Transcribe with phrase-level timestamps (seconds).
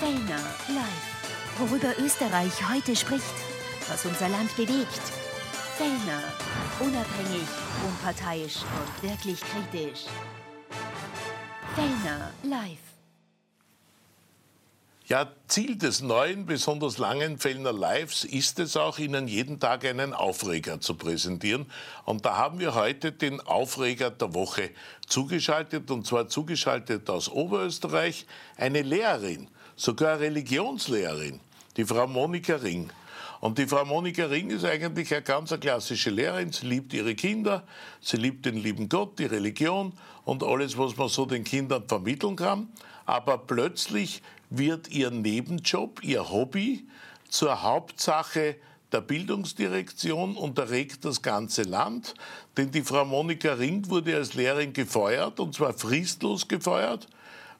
[0.00, 1.58] Fellner live.
[1.58, 3.24] Worüber Österreich heute spricht,
[3.88, 5.00] was unser Land bewegt.
[5.78, 6.22] Fellner,
[6.80, 7.48] unabhängig,
[7.88, 10.04] unparteiisch und wirklich kritisch.
[11.74, 12.85] Fellner live.
[15.08, 20.12] Ja, Ziel des neuen, besonders langen Fellner Lives ist es auch, Ihnen jeden Tag einen
[20.12, 21.66] Aufreger zu präsentieren.
[22.04, 24.70] Und da haben wir heute den Aufreger der Woche
[25.06, 28.26] zugeschaltet, und zwar zugeschaltet aus Oberösterreich,
[28.56, 29.46] eine Lehrerin,
[29.76, 31.38] sogar Religionslehrerin,
[31.76, 32.90] die Frau Monika Ring.
[33.40, 36.50] Und die Frau Monika Ring ist eigentlich eine ganz klassische Lehrerin.
[36.50, 37.62] Sie liebt ihre Kinder,
[38.00, 39.92] sie liebt den lieben Gott, die Religion
[40.24, 42.66] und alles, was man so den Kindern vermitteln kann.
[43.04, 44.20] Aber plötzlich
[44.50, 46.86] wird ihr Nebenjob, ihr Hobby
[47.28, 48.56] zur Hauptsache
[48.92, 52.14] der Bildungsdirektion und erregt das ganze Land.
[52.56, 57.08] Denn die Frau Monika Ring wurde als Lehrerin gefeuert, und zwar fristlos gefeuert,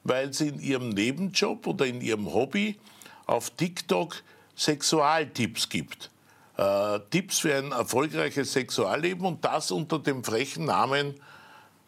[0.03, 2.77] weil sie in ihrem Nebenjob oder in ihrem Hobby
[3.25, 4.23] auf TikTok
[4.55, 6.09] Sexualtipps gibt.
[6.57, 11.13] Äh, Tipps für ein erfolgreiches Sexualleben und das unter dem frechen Namen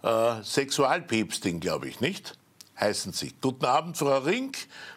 [0.03, 2.37] äh, Sexualpäpstin, glaube ich, nicht?
[2.79, 3.33] Heißen Sie.
[3.41, 4.51] Guten Abend, Frau Ring.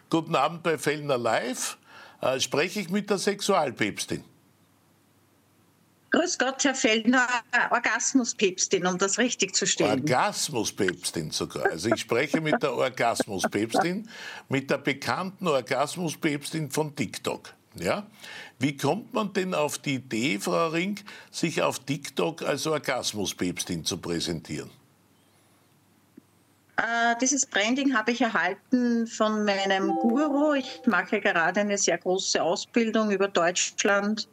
[0.08, 1.78] Guten Abend bei Fellner Live.
[2.20, 4.24] Äh, spreche ich mit der Sexualpäpstin?
[6.12, 7.26] Grüß Gott, Herr Fellner,
[7.70, 10.00] Orgasmuspäpstin, um das richtig zu stellen.
[10.00, 11.70] Orgasmuspäpstin sogar.
[11.70, 14.06] Also ich spreche mit der Orgasmuspäpstin,
[14.50, 17.54] mit der bekannten Orgasmuspäpstin von TikTok.
[17.76, 18.06] Ja?
[18.58, 23.96] Wie kommt man denn auf die Idee, Frau Ring, sich auf TikTok als Orgasmuspäpstin zu
[23.96, 24.70] präsentieren?
[26.82, 30.54] Äh, dieses Branding habe ich erhalten von meinem Guru.
[30.54, 34.28] Ich mache gerade eine sehr große Ausbildung über Deutschland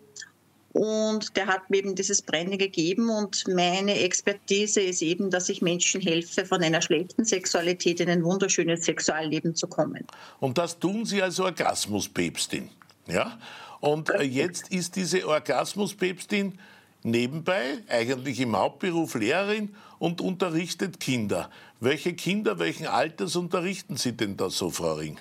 [0.74, 5.62] und der hat mir eben dieses Branding gegeben und meine Expertise ist eben, dass ich
[5.62, 10.08] Menschen helfe, von einer schlechten Sexualität in ein wunderschönes Sexualleben zu kommen.
[10.40, 12.70] Und das tun Sie als Orgasmuspäpstin,
[13.08, 13.38] ja?
[13.80, 16.58] Und äh, jetzt ist diese Orgasmuspäpstin
[17.04, 21.50] nebenbei eigentlich im Hauptberuf Lehrerin und unterrichtet Kinder.
[21.80, 25.20] Welche Kinder, welchen Alters unterrichten Sie denn da so, Frau Ring?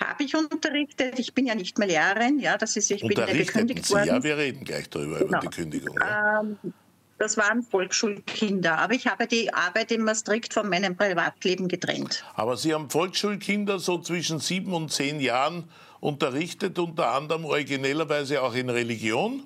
[0.00, 1.18] Habe ich unterrichtet.
[1.18, 2.38] Ich bin ja nicht mehr Lehrerin.
[2.38, 3.94] Ja, das ist, ich bin ja gekündigt Sie?
[3.94, 4.06] worden.
[4.06, 5.28] Ja, wir reden gleich darüber, genau.
[5.28, 5.94] über die Kündigung.
[6.00, 6.40] Ja.
[6.40, 6.56] Ähm,
[7.18, 8.78] das waren Volksschulkinder.
[8.78, 12.24] Aber ich habe die Arbeit immer strikt von meinem Privatleben getrennt.
[12.34, 15.64] Aber Sie haben Volksschulkinder so zwischen sieben und zehn Jahren
[16.00, 19.42] unterrichtet, unter anderem originellerweise auch in Religion?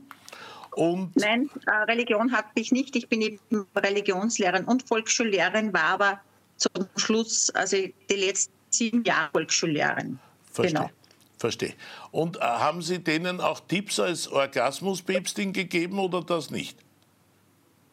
[0.74, 2.96] Und Nein, äh, Religion habe ich nicht.
[2.96, 3.38] Ich bin eben
[3.76, 6.20] Religionslehrerin und Volksschullehrerin, war aber
[6.56, 10.18] zum Schluss, also die letzten sieben Jahre Volksschullehrerin.
[10.50, 10.80] Verstehe.
[10.80, 10.90] Genau.
[11.38, 11.74] Verstehe.
[12.10, 16.78] Und äh, haben Sie denen auch Tipps als Orgasmuspäpstin gegeben oder das nicht?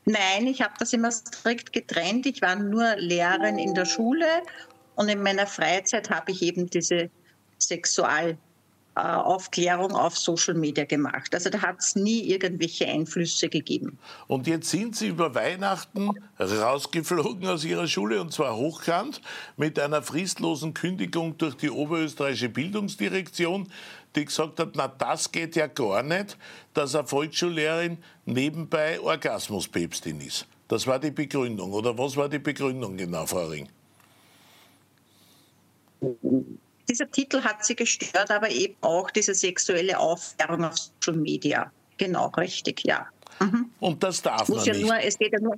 [0.05, 2.25] Nein, ich habe das immer strikt getrennt.
[2.25, 4.25] Ich war nur Lehrerin in der Schule
[4.95, 7.09] und in meiner Freizeit habe ich eben diese
[7.59, 8.37] Sexual-
[8.95, 11.33] Aufklärung auf Social Media gemacht.
[11.33, 13.97] Also da hat es nie irgendwelche Einflüsse gegeben.
[14.27, 19.21] Und jetzt sind Sie über Weihnachten rausgeflogen aus Ihrer Schule und zwar hochkant
[19.55, 23.69] mit einer fristlosen Kündigung durch die oberösterreichische Bildungsdirektion,
[24.15, 26.37] die gesagt hat, na das geht ja gar nicht,
[26.73, 30.47] dass eine Volksschullehrerin nebenbei Orgasmuspäpstin ist.
[30.67, 31.71] Das war die Begründung.
[31.71, 33.69] Oder was war die Begründung genau, Frau Ring?
[36.91, 41.71] Dieser Titel hat sie gestört, aber eben auch diese sexuelle Aufklärung auf Social Media.
[41.97, 43.07] Genau, richtig, ja.
[43.39, 43.69] Mhm.
[43.79, 44.85] Und das darf man ja nicht.
[44.85, 45.57] Nur, es geht ja nur,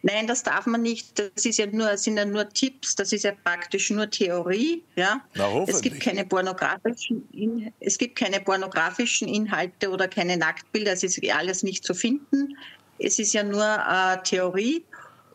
[0.00, 1.18] nein, das darf man nicht.
[1.18, 2.96] Das ist ja nur, sind ja nur Tipps.
[2.96, 4.82] Das ist ja praktisch nur Theorie.
[4.96, 5.20] Ja.
[5.34, 10.92] Na, es gibt keine pornografischen, es gibt keine pornografischen Inhalte oder keine Nacktbilder.
[10.92, 12.56] Es ist alles nicht zu finden.
[12.98, 14.82] Es ist ja nur äh, Theorie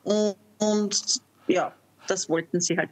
[0.04, 1.72] und, und ja,
[2.08, 2.92] das wollten sie halt.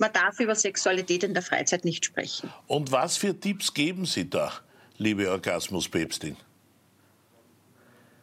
[0.00, 2.52] Man darf über Sexualität in der Freizeit nicht sprechen.
[2.66, 4.52] Und was für Tipps geben Sie da,
[4.98, 6.36] liebe Orgasmuspäpstin?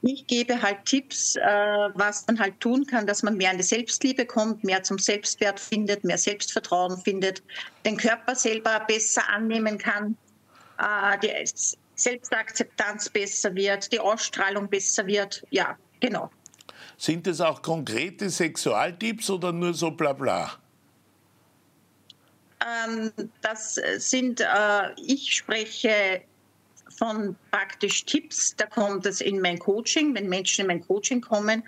[0.05, 3.63] Ich gebe halt Tipps, äh, was man halt tun kann, dass man mehr in die
[3.63, 7.41] Selbstliebe kommt, mehr zum Selbstwert findet, mehr Selbstvertrauen findet,
[7.85, 10.17] den Körper selber besser annehmen kann,
[10.77, 11.31] äh, die
[11.95, 15.45] Selbstakzeptanz besser wird, die Ausstrahlung besser wird.
[15.51, 16.29] Ja, genau.
[16.97, 20.51] Sind es auch konkrete Sexualtipps oder nur so bla bla?
[22.63, 23.11] Ähm,
[23.41, 26.21] das sind, äh, ich spreche
[26.97, 31.63] von praktisch Tipps, da kommt es in mein Coaching, wenn Menschen in mein Coaching kommen,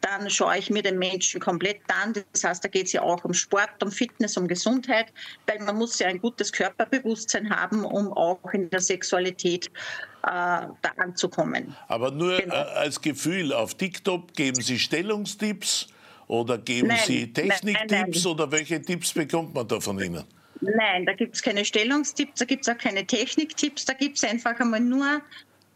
[0.00, 2.12] dann schaue ich mir den Menschen komplett an.
[2.32, 5.06] Das heißt, da geht es ja auch um Sport, um Fitness, um Gesundheit,
[5.46, 9.70] weil man muss ja ein gutes Körperbewusstsein haben, um auch in der Sexualität
[10.24, 11.74] da anzukommen.
[11.88, 12.54] Aber nur genau.
[12.54, 15.88] äh, als Gefühl, auf TikTok geben Sie Stellungstipps
[16.26, 20.24] oder geben nein, Sie Techniktipps oder welche Tipps bekommt man da von Ihnen?
[20.60, 24.24] Nein, da gibt es keine Stellungstipps, da gibt es auch keine Techniktipps, da gibt es
[24.24, 25.20] einfach einmal nur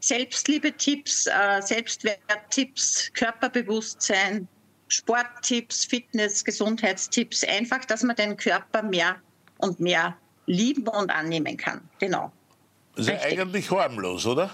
[0.01, 4.47] Selbstliebe-Tipps, äh, Selbstwerttipps, Körperbewusstsein,
[4.89, 7.45] Sporttipps, Fitness, Gesundheitstipps.
[7.45, 9.17] Einfach, dass man den Körper mehr
[9.59, 10.17] und mehr
[10.47, 11.81] lieben und annehmen kann.
[11.99, 12.33] Genau.
[12.99, 14.51] Ist ja eigentlich harmlos, oder?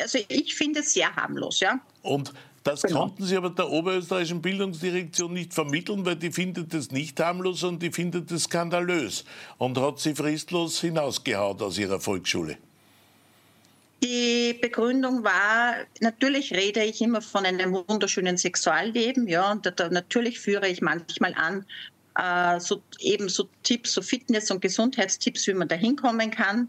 [0.00, 1.80] Also ich finde es sehr harmlos, ja.
[2.02, 2.32] Und
[2.64, 3.00] das genau.
[3.00, 7.82] konnten Sie aber der oberösterreichischen Bildungsdirektion nicht vermitteln, weil die findet es nicht harmlos und
[7.82, 9.24] die findet es skandalös
[9.58, 12.58] und hat sie fristlos hinausgehaut aus ihrer Volksschule.
[14.02, 20.40] Die Begründung war, natürlich rede ich immer von einem wunderschönen Sexualleben, ja, und da, natürlich
[20.40, 21.64] führe ich manchmal an,
[22.16, 26.68] äh, so, eben so Tipps, so Fitness- und Gesundheitstipps, wie man da hinkommen kann.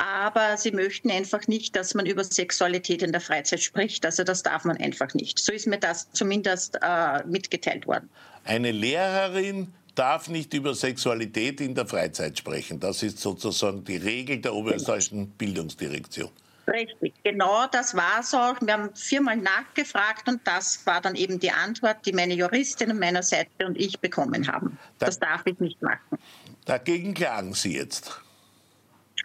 [0.00, 4.06] Aber sie möchten einfach nicht, dass man über Sexualität in der Freizeit spricht.
[4.06, 5.38] Also das darf man einfach nicht.
[5.38, 8.08] So ist mir das zumindest äh, mitgeteilt worden.
[8.44, 12.80] Eine Lehrerin darf nicht über Sexualität in der Freizeit sprechen.
[12.80, 16.30] Das ist sozusagen die Regel der oberösterreichischen Bildungsdirektion.
[16.66, 18.56] Richtig, genau das war es auch.
[18.62, 22.98] Wir haben viermal nachgefragt und das war dann eben die Antwort, die meine Juristin an
[22.98, 24.78] meiner Seite und ich bekommen haben.
[24.98, 26.18] Da, das darf ich nicht machen.
[26.64, 28.22] Dagegen klagen Sie jetzt.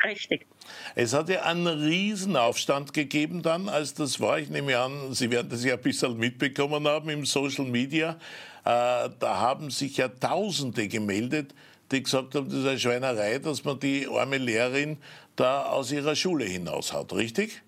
[0.04, 0.46] Richtig.
[0.96, 4.40] Es hat ja einen Riesenaufstand gegeben dann, als das war.
[4.40, 8.18] Ich nehme an, Sie werden das ja ein bisschen mitbekommen haben im Social Media.
[8.64, 11.54] Äh, da haben sich ja Tausende gemeldet,
[11.92, 14.98] die gesagt haben, das ist eine Schweinerei, dass man die arme Lehrerin
[15.36, 17.62] da aus ihrer Schule hinaushaut, richtig?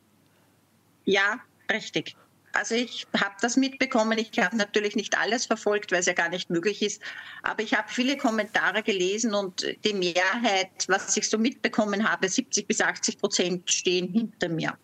[1.05, 1.39] Ja,
[1.71, 2.15] richtig.
[2.53, 4.17] Also ich habe das mitbekommen.
[4.17, 7.01] Ich habe natürlich nicht alles verfolgt, weil es ja gar nicht möglich ist.
[7.43, 12.67] Aber ich habe viele Kommentare gelesen und die Mehrheit, was ich so mitbekommen habe, 70
[12.67, 14.77] bis 80 Prozent stehen hinter mir.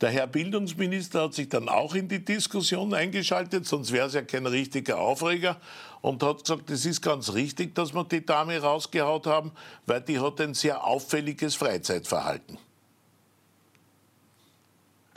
[0.00, 4.22] Der Herr Bildungsminister hat sich dann auch in die Diskussion eingeschaltet, sonst wäre es ja
[4.22, 5.60] kein richtiger Aufreger
[6.00, 9.52] und hat gesagt, es ist ganz richtig, dass wir die Dame rausgehaut haben,
[9.86, 12.58] weil die hat ein sehr auffälliges Freizeitverhalten.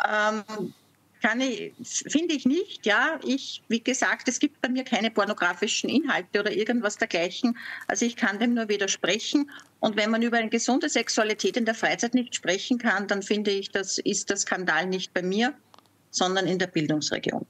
[0.05, 0.73] Ähm,
[1.23, 3.17] kann ich, finde ich nicht, ja.
[3.25, 7.57] Ich, wie gesagt, es gibt bei mir keine pornografischen Inhalte oder irgendwas dergleichen.
[7.87, 9.49] Also ich kann dem nur widersprechen.
[9.79, 13.51] Und wenn man über eine gesunde Sexualität in der Freizeit nicht sprechen kann, dann finde
[13.51, 15.53] ich, das ist der Skandal nicht bei mir,
[16.11, 17.45] sondern in der Bildungsregion.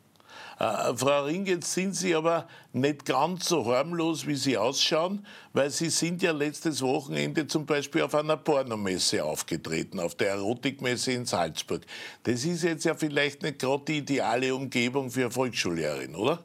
[0.59, 5.69] Äh, Frau Ring, jetzt sind Sie aber nicht ganz so harmlos, wie Sie ausschauen, weil
[5.69, 11.25] Sie sind ja letztes Wochenende zum Beispiel auf einer Pornomesse aufgetreten, auf der Erotikmesse in
[11.25, 11.81] Salzburg.
[12.23, 16.43] Das ist jetzt ja vielleicht nicht gerade die ideale Umgebung für eine Volksschullehrerin, oder?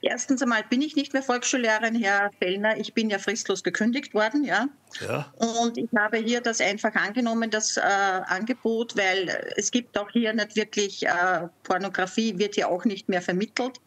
[0.00, 2.76] Erstens einmal bin ich nicht mehr Volksschullehrerin, Herr Fellner.
[2.76, 4.68] Ich bin ja fristlos gekündigt worden, ja.
[5.00, 5.32] ja.
[5.36, 10.32] Und ich habe hier das einfach angenommen, das äh, Angebot, weil es gibt auch hier
[10.32, 13.80] nicht wirklich äh, Pornografie, wird hier auch nicht mehr vermittelt,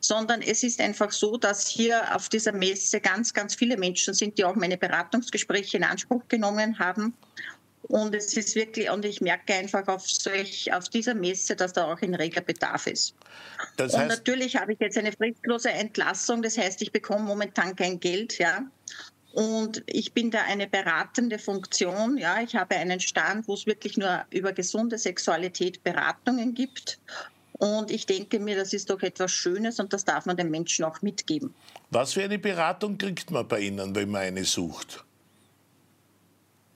[0.00, 4.38] sondern es ist einfach so, dass hier auf dieser Messe ganz, ganz viele Menschen sind,
[4.38, 7.14] die auch meine Beratungsgespräche in Anspruch genommen haben.
[7.88, 11.90] Und es ist wirklich, und ich merke einfach auf, solch, auf dieser Messe, dass da
[11.90, 13.14] auch ein reger Bedarf ist.
[13.76, 17.74] Das heißt, und natürlich habe ich jetzt eine fristlose Entlassung, das heißt, ich bekomme momentan
[17.74, 18.62] kein Geld, ja.
[19.32, 22.18] Und ich bin da eine beratende Funktion.
[22.18, 26.98] Ja, ich habe einen Stand, wo es wirklich nur über gesunde Sexualität Beratungen gibt.
[27.52, 30.84] Und ich denke mir, das ist doch etwas Schönes und das darf man den Menschen
[30.84, 31.54] auch mitgeben.
[31.90, 35.04] Was für eine Beratung kriegt man bei Ihnen, wenn man eine sucht?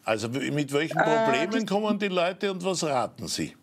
[0.04, 3.54] Also mit welchen äh, Problemen äh, kommen die Leute und was raten Sie?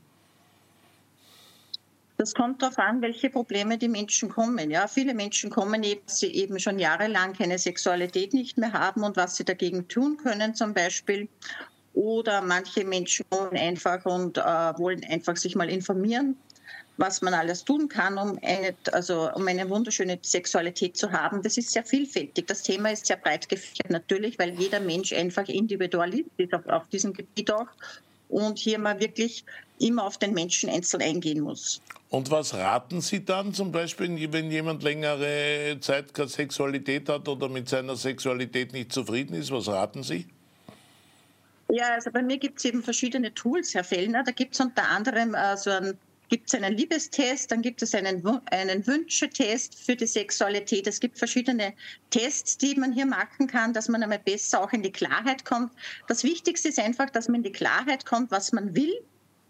[2.18, 4.70] Das kommt darauf an, welche Probleme die Menschen kommen.
[4.70, 9.16] Ja, viele Menschen kommen eben, sie eben schon jahrelang keine Sexualität nicht mehr haben und
[9.16, 11.30] was sie dagegen tun können zum Beispiel.
[11.94, 16.36] Oder manche Menschen kommen einfach und äh, wollen einfach sich mal informieren
[17.00, 21.42] was man alles tun kann, um eine, also um eine wunderschöne Sexualität zu haben.
[21.42, 22.48] Das ist sehr vielfältig.
[22.48, 26.88] Das Thema ist sehr breit gefächert natürlich, weil jeder Mensch einfach individualist ist auf, auf
[26.90, 27.68] diesem Gebiet auch
[28.28, 29.46] und hier mal wirklich
[29.80, 31.82] immer auf den Menschen einzeln eingehen muss.
[32.10, 37.48] Und was raten Sie dann zum Beispiel, wenn jemand längere Zeit keine Sexualität hat oder
[37.48, 39.52] mit seiner Sexualität nicht zufrieden ist?
[39.52, 40.28] Was raten Sie?
[41.72, 44.24] Ja, also bei mir gibt es eben verschiedene Tools, Herr Fellner.
[44.24, 45.98] Da gibt es unter anderem äh, so ein
[46.30, 50.88] gibt es einen Liebestest, dann gibt es einen, einen Wünschetest für die Sexualität.
[50.88, 51.74] Es gibt verschiedene
[52.12, 55.72] Tests, die man hier machen kann, dass man einmal besser auch in die Klarheit kommt.
[56.08, 58.94] Das Wichtigste ist einfach, dass man in die Klarheit kommt, was man will,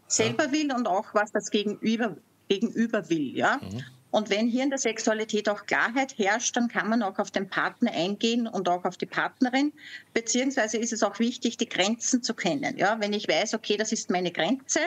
[0.08, 2.18] selber will und auch was das Gegenüber,
[2.48, 3.36] Gegenüber will.
[3.36, 3.60] Ja?
[3.62, 3.84] Mhm.
[4.12, 7.48] Und wenn hier in der Sexualität auch Klarheit herrscht, dann kann man auch auf den
[7.48, 9.72] Partner eingehen und auch auf die Partnerin.
[10.14, 12.76] Beziehungsweise ist es auch wichtig, die Grenzen zu kennen.
[12.78, 14.80] Ja, wenn ich weiß, okay, das ist meine Grenze,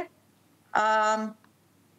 [0.74, 1.34] ähm,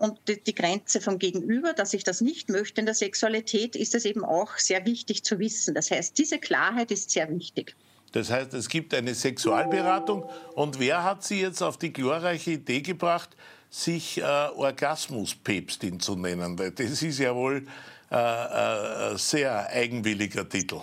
[0.04, 4.04] und die, Grenze vom Gegenüber, dass ich das nicht möchte in der Sexualität, ist es
[4.04, 5.76] eben auch sehr wichtig zu wissen.
[5.76, 7.74] Das heißt, diese Klarheit ist sehr wichtig.
[8.12, 10.30] Das heißt, es gibt eine Sexualberatung.
[10.56, 13.30] Und wer hat Sie jetzt auf die glorreiche Idee gebracht,
[13.70, 16.58] sich äh, Orgasmuspäpstin zu nennen?
[16.58, 17.66] Das ist ja wohl
[18.12, 20.82] äh, äh, ein sehr eigenwilliger Titel.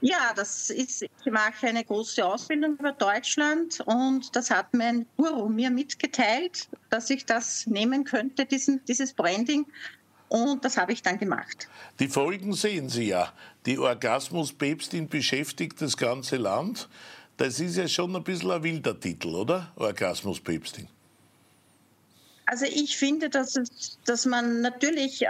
[0.00, 5.48] Ja, das ist, ich mache eine große Ausbildung über Deutschland und das hat mein Guru
[5.48, 9.66] mir mitgeteilt, dass ich das nehmen könnte, diesen, dieses Branding.
[10.28, 11.68] Und das habe ich dann gemacht.
[11.98, 13.32] Die Folgen sehen Sie ja.
[13.66, 16.88] Die Orgasmuspäpstin beschäftigt das ganze Land.
[17.36, 19.72] Das ist ja schon ein bisschen ein wilder Titel, oder?
[19.76, 20.88] Orgasmuspäpstin.
[22.50, 25.28] Also ich finde, dass, es, dass man natürlich, äh,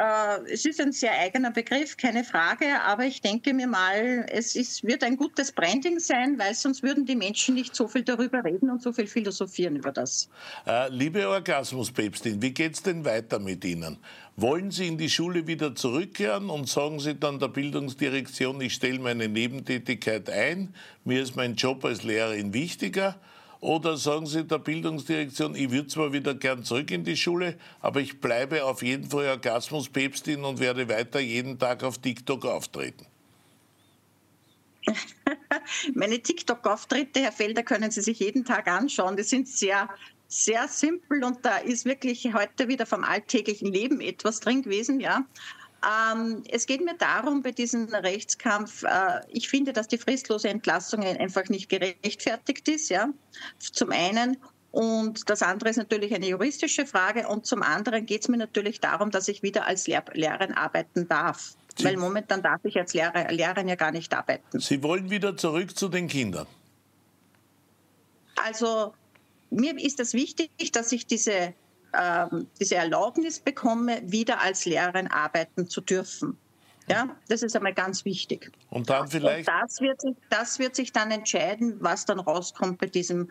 [0.50, 4.84] es ist ein sehr eigener Begriff, keine Frage, aber ich denke mir mal, es ist,
[4.84, 8.70] wird ein gutes Branding sein, weil sonst würden die Menschen nicht so viel darüber reden
[8.70, 10.30] und so viel philosophieren über das.
[10.66, 13.98] Äh, liebe Orgasmuspäpstin, wie geht es denn weiter mit Ihnen?
[14.36, 18.98] Wollen Sie in die Schule wieder zurückkehren und sagen Sie dann der Bildungsdirektion, ich stelle
[18.98, 20.74] meine Nebentätigkeit ein,
[21.04, 23.20] mir ist mein Job als Lehrerin wichtiger?
[23.60, 28.00] Oder sagen Sie der Bildungsdirektion, ich würde zwar wieder gern zurück in die Schule, aber
[28.00, 33.04] ich bleibe auf jeden Fall Orgasmuspäpstin und werde weiter jeden Tag auf TikTok auftreten?
[35.94, 39.16] Meine TikTok-Auftritte, Herr Felder, können Sie sich jeden Tag anschauen.
[39.16, 39.90] Die sind sehr,
[40.26, 45.26] sehr simpel und da ist wirklich heute wieder vom alltäglichen Leben etwas drin gewesen, ja.
[45.82, 51.02] Ähm, es geht mir darum, bei diesem Rechtskampf, äh, ich finde, dass die fristlose Entlassung
[51.02, 53.08] einfach nicht gerechtfertigt ist, ja,
[53.58, 54.36] zum einen.
[54.72, 57.26] Und das andere ist natürlich eine juristische Frage.
[57.26, 61.08] Und zum anderen geht es mir natürlich darum, dass ich wieder als Lehr Lehrerin arbeiten
[61.08, 61.54] darf.
[61.76, 64.60] Sie Weil momentan darf ich als Lehrer, Lehrerin ja gar nicht arbeiten.
[64.60, 66.46] Sie wollen wieder zurück zu den Kindern.
[68.36, 68.94] Also
[69.50, 71.52] mir ist es wichtig, dass ich diese
[71.98, 76.36] ähm, diese Erlaubnis bekomme, wieder als Lehrerin arbeiten zu dürfen.
[76.88, 78.50] Ja, das ist einmal ganz wichtig.
[78.70, 79.48] Und dann vielleicht.
[79.48, 83.30] Und das, wird sich, das wird sich dann entscheiden, was dann rauskommt bei diesem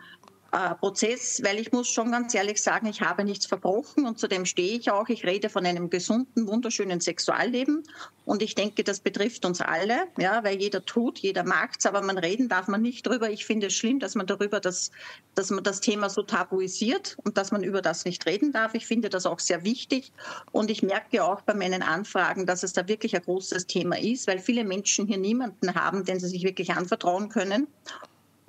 [0.52, 4.46] äh, Prozess, weil ich muss schon ganz ehrlich sagen, ich habe nichts verbrochen und zudem
[4.46, 5.08] stehe ich auch.
[5.08, 7.84] Ich rede von einem gesunden, wunderschönen Sexualleben
[8.24, 12.18] und ich denke, das betrifft uns alle, ja, weil jeder tut, jeder magt's, aber man
[12.18, 13.30] reden darf man nicht drüber.
[13.30, 14.90] Ich finde es schlimm, dass man darüber, das,
[15.34, 18.74] dass man das Thema so tabuisiert und dass man über das nicht reden darf.
[18.74, 20.12] Ich finde das auch sehr wichtig
[20.52, 24.26] und ich merke auch bei meinen Anfragen, dass es da wirklich ein großes Thema ist,
[24.26, 27.68] weil viele Menschen hier niemanden haben, den sie sich wirklich anvertrauen können.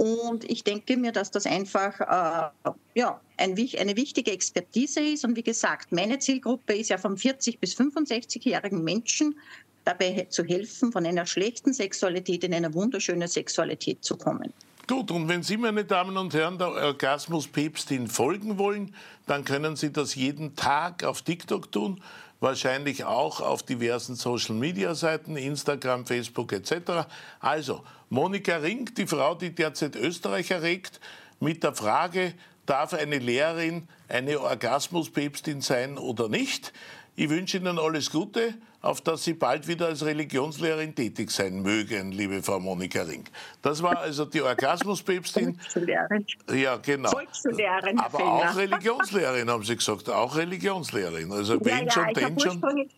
[0.01, 5.23] Und ich denke mir, dass das einfach äh, ja, ein, eine wichtige Expertise ist.
[5.23, 9.35] Und wie gesagt, meine Zielgruppe ist ja von 40 bis 65-jährigen Menschen,
[9.85, 14.51] dabei zu helfen, von einer schlechten Sexualität in eine wunderschöne Sexualität zu kommen.
[14.91, 18.93] Gut, und wenn Sie, meine Damen und Herren, der Orgasmus-Päpstin folgen wollen,
[19.25, 22.03] dann können Sie das jeden Tag auf TikTok tun
[22.41, 27.07] wahrscheinlich auch auf diversen Social-Media-Seiten, Instagram, Facebook etc.
[27.39, 30.99] Also, Monika Ring, die Frau, die derzeit Österreich erregt,
[31.39, 32.33] mit der Frage,
[32.65, 36.73] darf eine Lehrerin eine Orgasmuspäpstin sein oder nicht?
[37.21, 42.11] Ich wünsche Ihnen alles Gute, auf dass Sie bald wieder als Religionslehrerin tätig sein mögen,
[42.11, 43.25] liebe Frau Monika Ring.
[43.61, 45.53] Das war also die Orgasmuspäpstin.
[45.53, 46.25] Volksschullehrerin.
[46.51, 47.11] Ja, genau.
[47.11, 47.99] Volksschullehrerin.
[47.99, 50.09] Aber auch Religionslehrerin, haben Sie gesagt.
[50.09, 51.31] Auch Religionslehrerin.
[51.31, 52.89] Also wenn ja, schon, denn schon.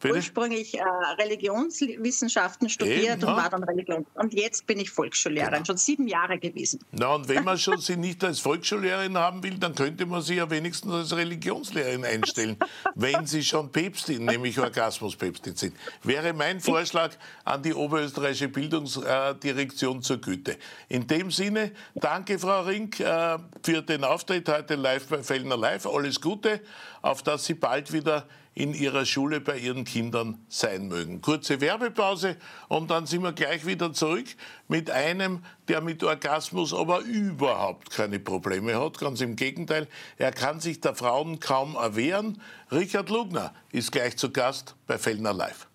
[0.00, 0.16] Bitte?
[0.16, 0.82] ursprünglich äh,
[1.18, 4.04] Religionswissenschaften studiert Eben, und war dann Religion.
[4.14, 5.64] Und jetzt bin ich Volksschullehrerin, genau.
[5.64, 6.80] schon sieben Jahre gewesen.
[6.92, 10.34] Na, und wenn man schon sie nicht als Volksschullehrerin haben will, dann könnte man sie
[10.34, 12.58] ja wenigstens als Religionslehrerin einstellen,
[12.94, 15.74] wenn sie schon Päpstin, nämlich Orgasmuspäpstin sind.
[16.02, 17.12] Wäre mein Vorschlag
[17.44, 20.58] an die Oberösterreichische Bildungsdirektion zur Güte.
[20.90, 25.86] In dem Sinne, danke Frau Rink äh, für den Auftritt heute live bei Fellner Live.
[25.86, 26.60] Alles Gute,
[27.00, 28.26] auf dass Sie bald wieder
[28.56, 31.20] in ihrer Schule bei ihren Kindern sein mögen.
[31.20, 32.36] Kurze Werbepause
[32.68, 34.24] und dann sind wir gleich wieder zurück
[34.66, 38.98] mit einem, der mit Orgasmus aber überhaupt keine Probleme hat.
[38.98, 39.86] Ganz im Gegenteil,
[40.16, 42.40] er kann sich der Frauen kaum erwehren.
[42.72, 45.68] Richard Lugner ist gleich zu Gast bei Fellner Live.